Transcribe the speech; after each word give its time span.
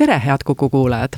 tere, 0.00 0.22
head 0.26 0.38
Kuku 0.44 0.68
kuulajad! 0.70 1.08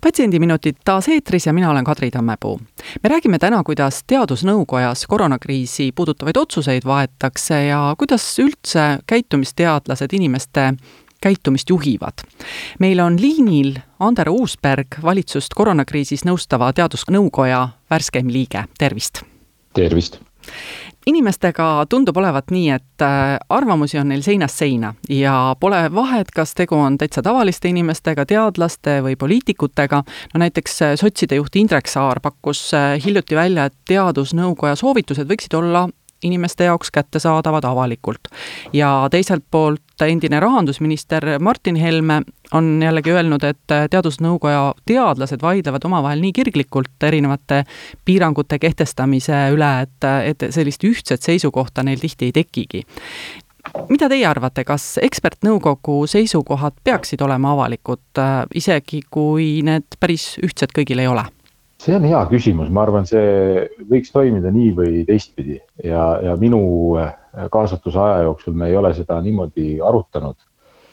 patsiendiminutid 0.00 0.76
taas 0.84 1.08
eetris 1.08 1.46
ja 1.46 1.52
mina 1.52 1.70
olen 1.70 1.84
Kadri 1.84 2.10
Tammepuu. 2.10 2.60
me 3.02 3.08
räägime 3.08 3.38
täna, 3.38 3.62
kuidas 3.62 4.04
Teadusnõukojas 4.06 5.04
koroonakriisi 5.08 5.92
puudutavaid 5.92 6.36
otsuseid 6.36 6.82
vaetakse 6.84 7.64
ja 7.64 7.94
kuidas 7.98 8.38
üldse 8.38 8.98
käitumisteadlased 9.06 10.12
inimeste 10.12 10.74
käitumist 11.20 11.70
juhivad. 11.70 12.24
meil 12.80 13.00
on 13.00 13.20
liinil 13.20 13.74
Ander 14.00 14.28
Uusberg, 14.28 14.86
valitsust 15.02 15.54
koroonakriisis 15.54 16.24
nõustava 16.24 16.72
Teadusnõukoja 16.72 17.68
värskeim 17.90 18.32
liige, 18.32 18.64
tervist! 18.78 19.22
tervist! 19.74 20.31
Inimestega 21.06 21.86
tundub 21.88 22.16
olevat 22.16 22.50
nii, 22.50 22.68
et 22.70 23.02
äh, 23.02 23.38
arvamusi 23.48 23.98
on 23.98 24.08
neil 24.12 24.22
seinast 24.22 24.60
seina 24.62 24.94
ja 25.10 25.56
pole 25.60 25.82
vahet, 25.94 26.30
kas 26.34 26.54
tegu 26.54 26.78
on 26.78 26.98
täitsa 26.98 27.22
tavaliste 27.22 27.68
inimestega, 27.68 28.26
teadlaste 28.26 29.00
või 29.02 29.16
poliitikutega. 29.18 30.02
no 30.34 30.42
näiteks 30.44 30.82
äh, 30.82 30.94
sotside 31.00 31.40
juht 31.40 31.56
Indrek 31.56 31.90
Saar 31.90 32.20
pakkus 32.20 32.70
äh, 32.74 32.94
hiljuti 33.04 33.36
välja, 33.36 33.66
et 33.66 33.76
teadusnõukoja 33.88 34.76
soovitused 34.78 35.28
võiksid 35.28 35.58
olla 35.58 35.88
inimeste 36.22 36.64
jaoks 36.64 36.90
kättesaadavad 36.90 37.64
avalikult. 37.64 38.28
ja 38.72 39.08
teiselt 39.10 39.44
poolt 39.50 39.82
endine 40.06 40.40
rahandusminister 40.40 41.38
Martin 41.40 41.76
Helme 41.76 42.22
on 42.52 42.82
jällegi 42.82 43.10
öelnud, 43.10 43.44
et 43.44 43.74
Teadusnõukoja 43.90 44.74
teadlased 44.86 45.42
vaidlevad 45.42 45.84
omavahel 45.88 46.20
nii 46.20 46.32
kirglikult 46.36 47.06
erinevate 47.08 47.62
piirangute 48.04 48.58
kehtestamise 48.58 49.46
üle, 49.54 49.70
et, 49.86 50.08
et 50.32 50.48
sellist 50.54 50.84
ühtset 50.84 51.22
seisukohta 51.22 51.82
neil 51.86 52.02
tihti 52.02 52.30
ei 52.30 52.36
tekigi 52.42 52.84
mida 53.88 54.08
teie 54.10 54.26
arvate, 54.26 54.64
kas 54.66 54.96
ekspertnõukogu 55.02 56.02
seisukohad 56.10 56.74
peaksid 56.84 57.22
olema 57.22 57.52
avalikud, 57.54 58.20
isegi 58.58 59.02
kui 59.10 59.60
need 59.66 59.98
päris 60.00 60.34
ühtsed 60.42 60.74
kõigil 60.74 61.02
ei 61.02 61.10
ole? 61.10 61.28
see 61.82 61.96
on 61.96 62.04
hea 62.06 62.20
küsimus, 62.30 62.68
ma 62.70 62.84
arvan, 62.84 63.06
see 63.08 63.64
võiks 63.90 64.12
toimida 64.14 64.52
nii 64.54 64.70
või 64.76 65.00
teistpidi 65.08 65.56
ja, 65.82 66.04
ja 66.22 66.36
minu 66.38 66.60
äh, 67.00 67.10
kaasatuse 67.50 67.98
aja 67.98 68.20
jooksul 68.28 68.54
me 68.54 68.68
ei 68.70 68.76
ole 68.78 68.92
seda 68.94 69.18
niimoodi 69.24 69.80
arutanud. 69.82 70.36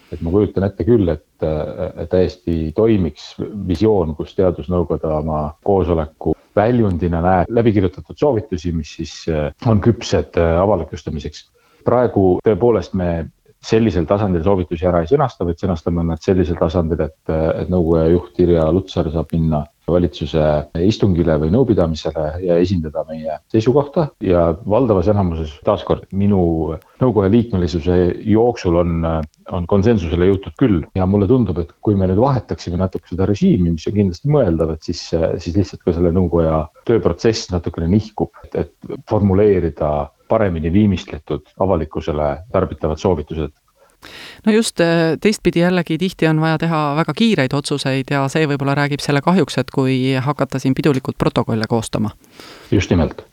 et 0.09 0.21
ma 0.25 0.31
kujutan 0.33 0.65
ette 0.65 0.85
küll, 0.87 1.05
et 1.13 1.21
äh, 1.45 2.03
täiesti 2.11 2.71
toimiks 2.75 3.31
visioon, 3.67 4.15
kus 4.17 4.35
teadusnõukoda 4.37 5.19
oma 5.19 5.41
koosoleku 5.63 6.35
väljundina 6.55 7.21
näeb 7.23 7.51
läbikirjutatud 7.53 8.17
soovitusi, 8.19 8.73
mis 8.75 8.95
siis 8.99 9.15
äh, 9.31 9.49
on 9.67 9.81
küpsed 9.81 10.39
avalikustamiseks. 10.39 11.49
praegu 11.85 12.39
tõepoolest 12.45 12.93
me 12.93 13.29
sellisel 13.63 14.05
tasandil 14.07 14.43
soovitusi 14.43 14.87
ära 14.87 15.01
ei 15.03 15.09
sõnasta, 15.09 15.45
vaid 15.47 15.59
sõnastame 15.59 16.03
nad 16.07 16.21
sellisel 16.23 16.57
tasandil, 16.59 17.01
et, 17.03 17.31
et 17.31 17.71
nõukoja 17.71 18.07
juht 18.13 18.39
Irja 18.39 18.69
Lutsar 18.71 19.09
saab 19.11 19.33
minna 19.35 19.65
valitsuse 19.91 20.45
istungile 20.85 21.37
või 21.41 21.51
nõupidamisele 21.53 22.25
ja 22.45 22.57
esindada 22.61 23.03
meie 23.09 23.39
seisukohta. 23.51 24.09
Ja 24.23 24.49
valdavas 24.69 25.09
enamuses 25.11 25.55
taaskord 25.67 26.07
minu 26.11 26.75
nõukoja 27.01 27.31
liikmelisuse 27.33 27.97
jooksul 28.27 28.79
on, 28.81 29.07
on 29.51 29.67
konsensusele 29.69 30.29
jõutud 30.31 30.57
küll. 30.59 30.83
Ja 30.97 31.07
mulle 31.09 31.29
tundub, 31.29 31.59
et 31.63 31.73
kui 31.85 31.97
me 31.99 32.09
nüüd 32.09 32.21
vahetaksime 32.21 32.79
natuke 32.79 33.11
seda 33.11 33.27
režiimi, 33.29 33.73
mis 33.75 33.87
on 33.89 33.97
kindlasti 33.97 34.31
mõeldav, 34.31 34.75
et 34.75 34.87
siis, 34.89 35.03
siis 35.43 35.57
lihtsalt 35.57 35.83
ka 35.85 35.95
selle 35.95 36.13
nõukoja 36.15 36.63
tööprotsess 36.89 37.51
natukene 37.53 37.89
nihkub, 37.91 38.31
et, 38.45 38.63
et 38.65 38.95
formuleerida 39.09 40.09
paremini 40.29 40.69
viimistletud 40.73 41.55
avalikkusele 41.59 42.27
tarbitavad 42.53 43.01
soovitused 43.01 43.55
no 44.45 44.53
just, 44.53 44.79
äh, 44.79 45.17
teistpidi 45.21 45.59
jällegi 45.59 45.97
tihti 45.97 46.27
on 46.27 46.39
vaja 46.41 46.57
teha 46.57 46.79
väga 46.99 47.13
kiireid 47.15 47.53
otsuseid 47.53 48.11
ja 48.11 48.25
see 48.31 48.47
võib-olla 48.47 48.75
räägib 48.79 49.03
selle 49.03 49.21
kahjuks, 49.25 49.59
et 49.61 49.73
kui 49.75 50.13
hakata 50.15 50.59
siin 50.59 50.75
pidulikult 50.75 51.17
protokolle 51.17 51.67
koostama. 51.69 52.11
just 52.71 52.89
nimelt. 52.89 53.25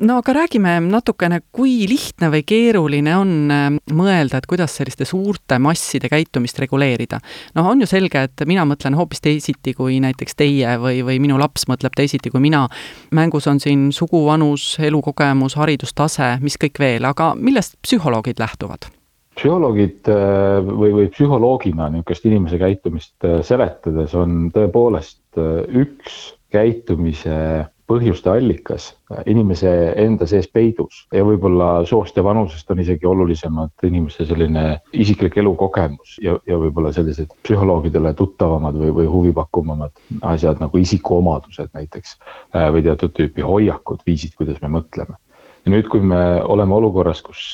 no 0.00 0.18
aga 0.18 0.32
räägime 0.32 0.80
natukene, 0.84 1.40
kui 1.52 1.88
lihtne 1.88 2.30
või 2.32 2.42
keeruline 2.46 3.16
on 3.16 3.34
äh, 3.50 3.66
mõelda, 3.92 4.38
et 4.38 4.46
kuidas 4.50 4.76
selliste 4.76 5.08
suurte 5.08 5.58
masside 5.58 6.08
käitumist 6.12 6.58
reguleerida. 6.58 7.20
noh, 7.54 7.66
on 7.66 7.80
ju 7.80 7.86
selge, 7.86 8.22
et 8.28 8.46
mina 8.46 8.66
mõtlen 8.68 8.96
hoopis 8.98 9.20
teisiti 9.20 9.74
kui 9.74 10.00
näiteks 10.00 10.36
teie 10.36 10.76
või, 10.78 11.02
või 11.06 11.20
minu 11.24 11.38
laps 11.40 11.68
mõtleb 11.68 11.96
teisiti 11.96 12.30
kui 12.30 12.40
mina. 12.40 12.66
mängus 13.10 13.46
on 13.46 13.60
siin 13.60 13.92
sugu, 13.92 14.26
vanus, 14.26 14.76
elukogemus, 14.78 15.56
haridustase, 15.56 16.36
mis 16.40 16.60
kõik 16.60 16.78
veel, 16.78 17.04
aga 17.04 17.34
millest 17.34 17.80
psühholoogid 17.82 18.38
lähtuvad? 18.38 18.92
Psühholoogid 19.38 20.08
äh, 20.12 20.60
või, 20.66 20.92
või 20.92 21.10
psühholoogina 21.12 21.88
niisugust 21.92 22.26
inimese 22.28 22.60
käitumist 22.60 23.26
äh, 23.26 23.40
seletades 23.46 24.14
on 24.18 24.50
tõepoolest 24.54 25.22
äh, 25.40 25.62
üks 25.82 26.34
käitumise 26.52 27.68
põhjuste 27.88 28.30
allikas 28.30 28.90
inimese 29.28 29.70
enda 30.00 30.24
sees 30.28 30.46
peidus 30.48 31.02
ja 31.12 31.24
võib-olla 31.26 31.82
soost 31.88 32.16
ja 32.16 32.24
vanusest 32.24 32.70
on 32.72 32.80
isegi 32.80 33.08
olulisemad 33.08 33.84
inimese 33.88 34.24
selline 34.28 34.64
isiklik 34.92 35.36
elukogemus 35.40 36.14
ja, 36.22 36.36
ja 36.48 36.60
võib-olla 36.60 36.92
sellised 36.94 37.32
psühholoogidele 37.42 38.14
tuttavamad 38.16 38.78
või, 38.80 38.92
või 39.00 39.08
huvipakkuvamad 39.12 40.22
asjad 40.30 40.62
nagu 40.62 40.80
isikuomadused 40.80 41.72
näiteks 41.74 42.14
või 42.54 42.84
teatud 42.86 43.16
tüüpi 43.18 43.44
hoiakud, 43.44 44.04
viisid, 44.08 44.36
kuidas 44.38 44.62
me 44.62 44.72
mõtleme. 44.78 45.18
ja 45.64 45.74
nüüd, 45.74 45.90
kui 45.92 46.00
me 46.00 46.22
oleme 46.44 46.78
olukorras, 46.78 47.20
kus 47.26 47.50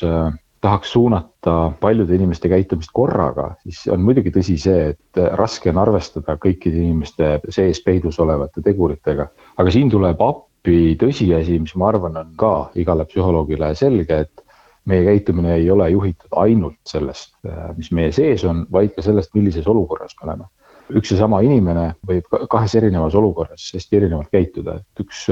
tahaks 0.61 0.93
suunata 0.93 1.73
paljude 1.81 2.15
inimeste 2.15 2.49
käitumist 2.51 2.91
korraga, 2.95 3.53
siis 3.63 3.85
on 3.93 4.03
muidugi 4.03 4.33
tõsi 4.35 4.57
see, 4.61 4.91
et 4.95 5.23
raske 5.39 5.71
on 5.71 5.79
arvestada 5.83 6.39
kõikide 6.41 6.83
inimeste 6.83 7.39
sees 7.55 7.81
peidus 7.85 8.19
olevate 8.23 8.63
teguritega. 8.65 9.29
aga 9.57 9.71
siin 9.75 9.91
tuleb 9.91 10.21
appi 10.25 10.97
tõsiasi, 11.01 11.61
mis 11.63 11.75
ma 11.79 11.93
arvan, 11.93 12.19
on 12.19 12.35
ka 12.37 12.53
igale 12.75 13.07
psühholoogile 13.07 13.75
selge, 13.79 14.25
et 14.27 14.45
meie 14.89 15.05
käitumine 15.05 15.55
ei 15.55 15.71
ole 15.71 15.91
juhitud 15.91 16.35
ainult 16.41 16.79
sellest, 16.89 17.35
mis 17.77 17.91
meie 17.93 18.13
sees 18.13 18.45
on, 18.49 18.65
vaid 18.73 18.95
ka 18.97 19.05
sellest, 19.05 19.35
millises 19.37 19.69
olukorras 19.69 20.17
me 20.19 20.31
oleme. 20.31 20.49
üks 20.89 21.11
ja 21.13 21.19
sama 21.19 21.43
inimene 21.45 21.91
võib 22.09 22.25
kahes 22.49 22.75
erinevas 22.79 23.15
olukorras 23.15 23.67
hästi 23.75 23.97
erinevalt 23.99 24.31
käituda, 24.33 24.79
et 24.81 25.03
üks 25.05 25.27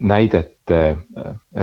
näidete 0.00 0.78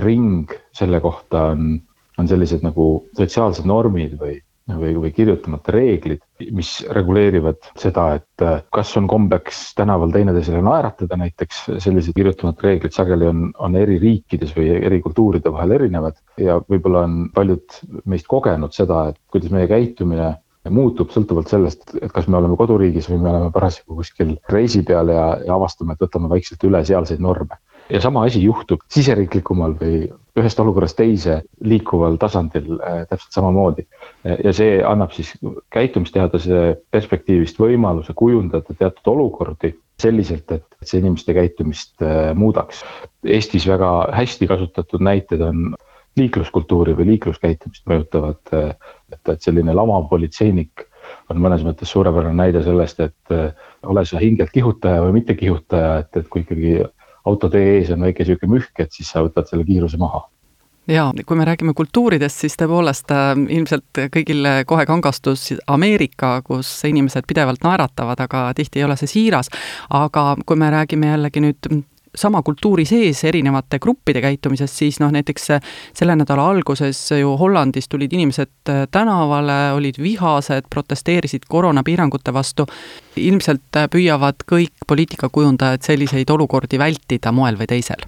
ring 0.06 0.54
selle 0.78 1.00
kohta 1.02 1.48
on 1.56 1.80
on 2.20 2.30
sellised 2.30 2.64
nagu 2.66 2.86
sotsiaalsed 3.18 3.68
normid 3.70 4.16
või, 4.20 4.36
või, 4.70 4.94
või 5.04 5.12
kirjutamata 5.16 5.74
reeglid, 5.74 6.22
mis 6.56 6.74
reguleerivad 6.96 7.72
seda, 7.80 8.06
et 8.20 8.46
äh, 8.46 8.60
kas 8.76 8.92
on 9.00 9.08
kombeks 9.10 9.62
tänaval 9.80 10.14
teineteisele 10.16 10.62
naeratada 10.66 11.18
näiteks, 11.20 11.64
sellised 11.84 12.18
kirjutamata 12.18 12.68
reeglid 12.68 12.96
sageli 12.96 13.30
on, 13.30 13.48
on 13.60 13.80
eri 13.80 14.00
riikides 14.02 14.54
või 14.58 14.70
eri 14.78 15.02
kultuuride 15.06 15.54
vahel 15.54 15.78
erinevad. 15.80 16.20
Ja 16.42 16.60
võib-olla 16.62 17.06
on 17.08 17.24
paljud 17.36 17.82
meist 18.10 18.30
kogenud 18.30 18.76
seda, 18.76 19.08
et 19.14 19.20
kuidas 19.32 19.54
meie 19.56 19.70
käitumine 19.72 20.36
muutub 20.70 21.14
sõltuvalt 21.14 21.50
sellest, 21.50 21.96
et 22.02 22.12
kas 22.14 22.28
me 22.28 22.38
oleme 22.38 22.58
koduriigis 22.60 23.08
või 23.10 23.22
me 23.24 23.32
oleme 23.32 23.52
parasjagu 23.56 23.96
kuskil 24.02 24.36
reisi 24.52 24.84
peal 24.86 25.10
ja, 25.14 25.26
ja 25.48 25.56
avastame, 25.56 25.96
et 25.96 26.04
võtame 26.04 26.30
vaikselt 26.30 26.66
üle 26.68 26.84
sealseid 26.86 27.24
norme 27.24 27.58
ja 27.90 28.02
sama 28.02 28.24
asi 28.28 28.42
juhtub 28.44 28.84
siseriiklikumal 28.92 29.74
või 29.80 30.04
ühest 30.40 30.60
olukorrast 30.62 30.98
teise 31.00 31.40
liikuval 31.66 32.18
tasandil 32.22 32.78
äh, 32.78 33.02
täpselt 33.10 33.36
samamoodi. 33.36 33.86
ja 34.24 34.54
see 34.54 34.80
annab 34.86 35.14
siis 35.16 35.34
käitumisteadlase 35.74 36.78
perspektiivist 36.92 37.60
võimaluse 37.60 38.14
kujundada 38.16 38.76
teatud 38.78 39.14
olukordi 39.14 39.74
selliselt, 40.00 40.52
et 40.52 40.66
see 40.86 41.02
inimeste 41.02 41.34
käitumist 41.36 42.04
äh, 42.06 42.32
muudaks. 42.36 42.84
Eestis 43.26 43.68
väga 43.68 44.10
hästi 44.16 44.48
kasutatud 44.48 45.04
näited 45.04 45.42
on 45.44 45.74
liikluskultuuri 46.20 46.96
või 46.98 47.14
liikluskäitumist 47.14 47.88
mõjutavad, 47.90 48.40
äh, 48.54 48.94
et, 49.12 49.34
et 49.34 49.42
selline 49.42 49.76
lamav 49.76 50.08
politseinik 50.12 50.86
on 51.30 51.42
mõnes 51.42 51.64
mõttes 51.66 51.90
suurepärane 51.90 52.38
näide 52.38 52.62
sellest, 52.62 53.00
et 53.02 53.34
ole 53.88 54.04
sa 54.06 54.20
hingelt 54.22 54.52
kihutaja 54.54 55.02
või 55.02 55.16
mitte 55.16 55.34
kihutaja, 55.38 56.04
et, 56.04 56.18
et 56.20 56.28
kui 56.30 56.44
ikkagi 56.44 56.76
autotee 57.26 57.78
ees 57.78 57.94
on 57.96 58.02
väike 58.08 58.26
sihuke 58.26 58.48
mühk, 58.48 58.74
et 58.80 58.92
siis 58.92 59.10
sa 59.12 59.24
võtad 59.26 59.50
selle 59.50 59.66
kiiruse 59.68 59.98
maha 59.98 60.26
jaa, 60.90 61.12
kui 61.26 61.38
me 61.38 61.46
räägime 61.46 61.76
kultuuridest, 61.78 62.40
siis 62.42 62.56
tõepoolest 62.58 63.12
äh, 63.14 63.36
ilmselt 63.58 64.00
kõigil 64.14 64.48
kohe 64.66 64.88
kangastus 64.90 65.52
Ameerika, 65.68 66.40
kus 66.46 66.72
inimesed 66.90 67.28
pidevalt 67.30 67.62
naeratavad, 67.64 68.24
aga 68.26 68.48
tihti 68.58 68.82
ei 68.82 68.88
ole 68.88 68.98
see 68.98 69.12
siiras. 69.12 69.52
aga 69.90 70.36
kui 70.46 70.58
me 70.58 70.72
räägime 70.74 71.12
jällegi 71.14 71.46
nüüd 71.46 71.70
sama 72.16 72.42
kultuuri 72.42 72.86
sees 72.86 73.24
erinevate 73.24 73.80
gruppide 73.80 74.22
käitumisest, 74.22 74.76
siis 74.82 75.00
noh, 75.00 75.12
näiteks 75.14 75.50
selle 75.94 76.16
nädala 76.16 76.50
alguses 76.52 77.02
ju 77.20 77.36
Hollandis 77.38 77.90
tulid 77.90 78.14
inimesed 78.14 78.74
tänavale, 78.92 79.60
olid 79.78 80.00
vihased, 80.02 80.70
protesteerisid 80.70 81.48
koroonapiirangute 81.50 82.34
vastu. 82.34 82.66
ilmselt 83.20 83.76
püüavad 83.92 84.46
kõik 84.52 84.86
poliitikakujundajad 84.88 85.82
selliseid 85.84 86.30
olukordi 86.30 86.80
vältida 86.80 87.32
moel 87.32 87.58
või 87.60 87.68
teisel 87.68 88.08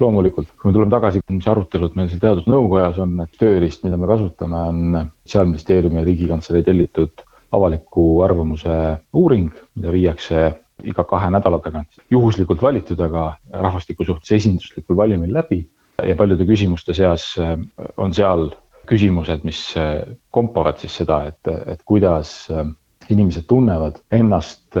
loomulikult, 0.00 0.48
kui 0.56 0.70
me 0.70 0.72
tuleme 0.72 0.90
tagasi, 0.90 1.20
mis 1.28 1.48
arutelud 1.48 1.96
meil 1.98 2.08
seal 2.08 2.22
teadusnõukojas 2.22 3.00
on, 3.04 3.18
et 3.24 3.34
tööriist, 3.40 3.82
mida 3.84 3.98
me 4.00 4.08
kasutame, 4.08 4.62
on 4.70 5.10
Sotsiaalministeeriumi 5.24 6.00
ja 6.00 6.04
Riigikantselei 6.06 6.64
tellitud 6.66 7.24
avaliku 7.52 8.04
arvamuse 8.24 8.76
uuring, 9.12 9.50
mida 9.76 9.92
viiakse 9.92 10.44
iga 10.88 11.04
kahe 11.04 11.30
nädala 11.32 11.60
tagant 11.64 12.00
juhuslikult 12.12 12.62
valitud, 12.62 13.00
aga 13.00 13.34
rahvastiku 13.52 14.06
suhtes 14.08 14.32
esinduslikul 14.40 14.98
valimil 14.98 15.32
läbi. 15.34 15.64
Ja 16.00 16.16
paljude 16.16 16.46
küsimuste 16.48 16.94
seas 16.96 17.34
äh, 17.40 17.56
on 18.00 18.14
seal 18.16 18.50
küsimused, 18.88 19.44
mis 19.44 19.60
äh, 19.76 20.06
kompavad 20.32 20.80
siis 20.80 20.96
seda, 21.02 21.26
et, 21.28 21.50
et 21.68 21.82
kuidas 21.88 22.48
äh, 22.50 22.64
inimesed 23.10 23.48
tunnevad 23.50 23.96
ennast 24.14 24.76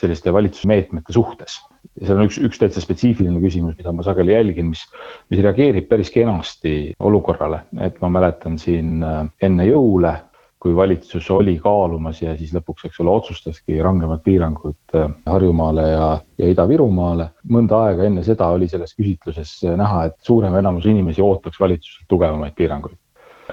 selliste 0.00 0.32
valitsusmeetmete 0.34 1.14
suhtes. 1.14 1.60
Seal 1.94 2.18
on 2.18 2.26
üks, 2.26 2.40
üks 2.42 2.58
täitsa 2.58 2.82
spetsiifiline 2.82 3.38
küsimus, 3.38 3.76
mida 3.78 3.92
ma 3.94 4.02
sageli 4.02 4.34
jälgin, 4.34 4.72
mis, 4.72 4.82
mis 5.30 5.42
reageerib 5.44 5.86
päris 5.86 6.10
kenasti 6.10 6.96
olukorrale, 6.98 7.60
et 7.86 8.00
ma 8.02 8.10
mäletan 8.10 8.58
siin 8.58 9.04
enne 9.06 9.68
jõule, 9.68 10.10
kui 10.58 10.74
valitsus 10.76 11.30
oli 11.30 11.56
kaalumas 11.62 12.22
ja 12.22 12.34
siis 12.38 12.52
lõpuks, 12.56 12.88
eks 12.88 13.00
ole, 13.04 13.12
otsustaski 13.14 13.78
rangemad 13.84 14.22
piirangud 14.24 14.96
äh, 14.98 15.10
Harjumaale 15.26 15.88
ja, 15.90 16.06
ja 16.38 16.52
Ida-Virumaale. 16.54 17.28
mõnda 17.54 17.82
aega 17.88 18.08
enne 18.08 18.24
seda 18.26 18.50
oli 18.54 18.68
selles 18.70 18.96
küsitluses 18.98 19.60
näha, 19.78 20.08
et 20.08 20.18
suurem 20.26 20.56
enamus 20.58 20.88
inimesi 20.90 21.22
ootaks 21.22 21.60
valitsuselt 21.60 22.08
tugevamaid 22.10 22.56
piiranguid 22.58 22.98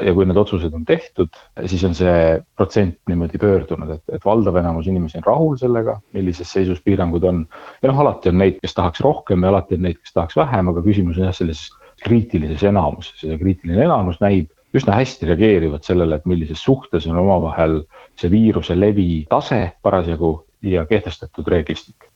ja 0.04 0.14
kui 0.16 0.26
need 0.28 0.40
otsused 0.40 0.74
on 0.76 0.84
tehtud, 0.88 1.38
siis 1.70 1.84
on 1.88 1.96
see 1.96 2.40
protsent 2.58 2.98
niimoodi 3.10 3.40
pöördunud, 3.42 3.94
et, 3.96 4.04
et 4.18 4.26
valdav 4.26 4.58
enamus 4.60 4.90
inimesi 4.92 5.20
on 5.22 5.28
rahul 5.28 5.56
sellega, 5.60 6.00
millises 6.18 6.52
seisus 6.52 6.82
piirangud 6.84 7.24
on. 7.28 7.46
ja 7.82 7.92
noh, 7.92 8.02
alati 8.04 8.32
on 8.32 8.40
neid, 8.42 8.60
kes 8.64 8.76
tahaks 8.76 9.04
rohkem 9.06 9.46
ja 9.46 9.54
alati 9.54 9.80
on 9.80 9.88
neid, 9.88 10.02
kes 10.02 10.16
tahaks 10.18 10.38
vähem, 10.40 10.72
aga 10.72 10.84
küsimus 10.86 11.20
on 11.22 11.30
jah, 11.30 11.38
selles 11.38 11.68
kriitilises 12.04 12.66
enamuses 12.68 13.24
ja 13.24 13.38
kriitiline 13.40 13.86
enamus 13.88 14.20
näib 14.24 14.50
üsna 14.76 14.98
hästi 15.00 15.30
reageerivad 15.30 15.86
sellele, 15.88 16.20
et 16.20 16.26
millises 16.30 16.62
suhtes 16.64 17.08
on 17.08 17.20
omavahel 17.22 17.82
see 18.20 18.32
viiruse 18.32 18.76
levi 18.80 19.26
tase 19.30 19.62
parasjagu 19.84 20.38
ja 20.66 20.86
kehtestatud 20.90 21.48
reeglistik. 21.48 22.10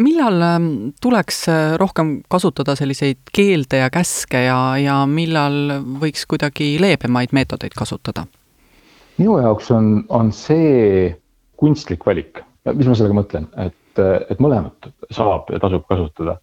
Millal 0.00 0.40
ähm, 0.42 0.68
tuleks 1.02 1.44
äh, 1.48 1.74
rohkem 1.78 2.16
kasutada 2.30 2.74
selliseid 2.78 3.20
keelde 3.34 3.82
ja 3.82 3.90
käske 3.92 4.46
ja, 4.46 4.58
ja 4.80 5.02
millal 5.06 5.82
võiks 6.00 6.24
kuidagi 6.30 6.74
leebemaid 6.80 7.34
meetodeid 7.36 7.76
kasutada? 7.76 8.26
minu 9.18 9.38
jaoks 9.38 9.70
on, 9.70 9.90
on 10.08 10.32
see 10.34 11.12
kunstlik 11.60 12.02
valik, 12.06 12.40
mis 12.72 12.88
ma 12.88 12.96
sellega 12.98 13.14
mõtlen, 13.14 13.46
et, 13.62 14.00
et 14.02 14.40
mõlemat 14.42 14.88
saab 15.14 15.52
ja 15.54 15.60
tasub 15.62 15.84
kasutada. 15.86 16.38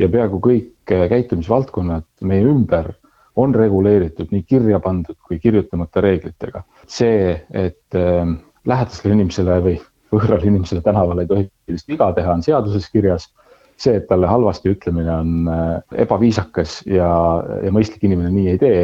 Ja 0.00 0.08
peaaegu 0.12 0.40
kõik 0.42 0.94
äh, 0.94 1.06
käitumisvaldkonnad 1.12 2.08
meie 2.26 2.48
ümber 2.50 2.94
on 3.36 3.54
reguleeritud 3.54 4.30
nii 4.32 4.42
kirja 4.48 4.80
pandud 4.80 5.18
kui 5.26 5.38
kirjutamata 5.38 6.00
reeglitega. 6.00 6.62
see, 6.86 7.34
et 7.52 7.94
äh, 7.98 8.36
lähedasele 8.66 9.14
inimesele 9.14 9.58
või 9.64 9.76
võõrale 10.12 10.46
inimesele 10.46 10.82
tänaval 10.84 11.22
ei 11.22 11.30
tohi 11.30 11.48
sellist 11.66 11.90
viga 11.90 12.10
teha, 12.16 12.36
on 12.36 12.44
seaduses 12.46 12.88
kirjas. 12.92 13.30
see, 13.76 13.98
et 13.98 14.06
talle 14.08 14.24
halvasti 14.24 14.70
ütlemine 14.72 15.10
on 15.12 15.48
äh, 15.52 15.72
ebaviisakas 16.04 16.78
ja, 16.88 17.08
ja 17.60 17.72
mõistlik 17.74 18.06
inimene 18.08 18.30
nii 18.32 18.54
ei 18.54 18.60
tee, 18.62 18.78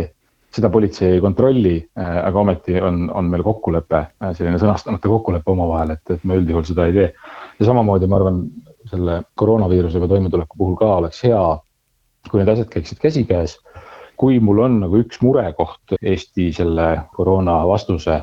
seda 0.53 0.69
politsei 0.69 1.15
ei 1.15 1.23
kontrolli, 1.25 1.79
äh, 1.97 2.19
aga 2.27 2.43
ometi 2.43 2.77
on, 2.77 3.07
on 3.09 3.31
meil 3.33 3.45
kokkulepe, 3.47 4.03
äh, 4.21 4.35
selline 4.37 4.61
sõnastamata 4.61 5.09
kokkulepe 5.09 5.49
omavahel, 5.55 5.95
et, 5.97 6.05
et 6.13 6.27
me 6.29 6.37
üldjuhul 6.37 6.67
seda 6.69 6.91
ei 6.91 6.99
tee. 6.99 7.09
ja 7.59 7.71
samamoodi 7.71 8.11
ma 8.11 8.21
arvan, 8.21 8.43
selle 8.91 9.23
koroonaviirusega 9.41 10.11
toimetuleku 10.11 10.59
puhul 10.61 10.77
ka 10.77 10.91
oleks 10.99 11.23
hea, 11.25 11.43
kui 12.29 12.43
need 12.43 12.53
asjad 12.53 12.69
käiksid 12.75 13.01
käsikäes 13.01 13.57
kui 14.23 14.37
mul 14.39 14.61
on 14.63 14.77
nagu 14.85 15.01
üks 15.03 15.19
murekoht 15.19 15.97
Eesti 15.99 16.53
selle 16.55 16.93
koroona 17.17 17.57
vastuse 17.67 18.21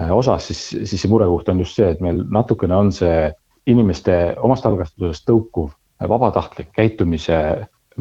Äh, 0.00 0.10
osas, 0.16 0.46
siis, 0.46 0.62
siis 0.90 1.04
see 1.04 1.10
murekoht 1.10 1.48
on 1.52 1.60
just 1.62 1.78
see, 1.78 1.86
et 1.94 2.00
meil 2.02 2.24
natukene 2.34 2.74
on 2.74 2.90
see 2.92 3.28
inimeste 3.70 4.16
omast 4.42 4.66
algastusest 4.66 5.22
tõukuv 5.28 5.70
vabatahtlik 6.10 6.72
käitumise 6.74 7.36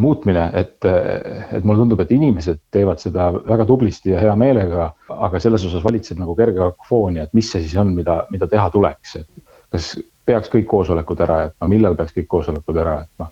muutmine, 0.02 0.48
et, 0.58 0.80
et 0.82 1.62
mulle 1.62 1.84
tundub, 1.84 2.02
et 2.02 2.12
inimesed 2.16 2.64
teevad 2.74 2.98
seda 3.04 3.28
väga 3.36 3.68
tublisti 3.70 4.16
ja 4.16 4.24
hea 4.24 4.34
meelega, 4.42 4.88
aga 5.14 5.42
selles 5.44 5.68
osas 5.70 5.86
valitseb 5.86 6.18
nagu 6.18 6.34
kerge 6.40 6.58
kakofoonia, 6.58 7.28
et 7.28 7.38
mis 7.38 7.52
see 7.54 7.62
siis 7.62 7.78
on, 7.78 7.94
mida, 7.94 8.24
mida 8.34 8.50
teha 8.50 8.66
tuleks, 8.74 9.14
et 9.22 9.30
kas 9.70 9.92
peaks 10.26 10.50
kõik 10.50 10.66
koosolekud 10.72 11.22
ära 11.22 11.40
jätma, 11.44 11.70
millal 11.70 12.00
peaks 12.00 12.18
kõik 12.18 12.32
koosolekud 12.32 12.82
ära 12.82 13.04
jätma, 13.04 13.30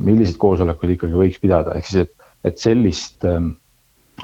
milliseid 0.00 0.40
koosolekuid 0.40 0.96
ikkagi 0.96 1.20
võiks 1.26 1.44
pidada, 1.44 1.76
ehk 1.76 1.92
siis, 1.92 2.08
et, 2.08 2.17
et 2.48 2.58
sellist 2.58 3.24
ähm, 3.28 3.52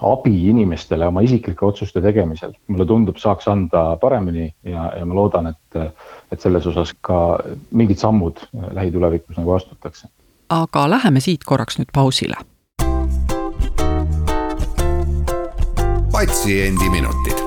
abi 0.02 0.48
inimestele 0.50 1.06
oma 1.06 1.22
isiklike 1.24 1.66
otsuste 1.66 2.02
tegemisel, 2.02 2.54
mulle 2.66 2.86
tundub, 2.86 3.18
saaks 3.20 3.48
anda 3.48 3.84
paremini 4.00 4.48
ja, 4.66 4.90
ja 4.98 5.06
ma 5.06 5.14
loodan, 5.14 5.52
et, 5.52 5.94
et 6.32 6.40
selles 6.40 6.66
osas 6.66 6.94
ka 7.00 7.38
mingid 7.70 8.00
sammud 8.02 8.42
lähitulevikus 8.72 9.38
nagu 9.38 9.54
astutakse. 9.58 10.08
aga 10.48 10.90
läheme 10.90 11.20
siit 11.20 11.44
korraks 11.46 11.78
nüüd 11.78 11.92
pausile. 11.94 12.36
patsiendiminutid. 16.12 17.38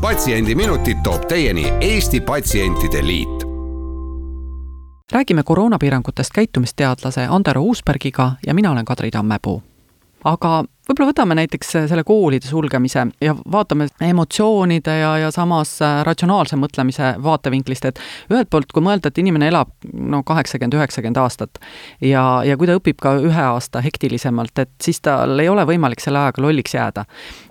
patsiendiminutid 0.00 1.02
toob 1.04 1.26
teieni 1.28 1.72
Eesti 1.80 2.20
Patsientide 2.20 3.06
Liit 3.06 3.48
räägime 5.12 5.42
koroonapiirangutest 5.42 6.30
käitumisteadlase 6.34 7.26
Andero 7.30 7.62
Uusbergiga 7.62 8.32
ja 8.46 8.54
mina 8.54 8.70
olen 8.70 8.84
Kadri 8.84 9.10
Tammepuu. 9.10 9.62
Aga 10.24 10.62
võib-olla 10.88 11.10
võtame 11.10 11.36
näiteks 11.36 11.74
äh, 11.76 11.86
selle 11.90 12.02
koolide 12.06 12.48
sulgemise 12.48 13.04
ja 13.22 13.34
vaatame 13.52 13.88
emotsioonide 14.02 14.94
ja, 15.00 15.10
ja 15.22 15.30
samas 15.34 15.76
äh, 15.84 16.00
ratsionaalse 16.06 16.56
mõtlemise 16.56 17.12
vaatevinklist, 17.22 17.84
et 17.90 18.00
ühelt 18.32 18.48
poolt, 18.50 18.72
kui 18.72 18.84
mõelda, 18.84 19.12
et 19.12 19.20
inimene 19.20 19.50
elab 19.52 19.74
no 19.92 20.22
kaheksakümmend, 20.26 20.78
üheksakümmend 20.78 21.20
aastat 21.20 21.60
ja, 22.00 22.24
ja 22.46 22.56
kui 22.58 22.68
ta 22.70 22.78
õpib 22.78 23.00
ka 23.04 23.14
ühe 23.20 23.44
aasta 23.50 23.82
hektilisemalt, 23.84 24.64
et 24.64 24.72
siis 24.82 25.02
tal 25.04 25.38
ei 25.38 25.50
ole 25.52 25.66
võimalik 25.68 26.02
selle 26.02 26.22
ajaga 26.22 26.42
lolliks 26.46 26.74
jääda. 26.74 27.04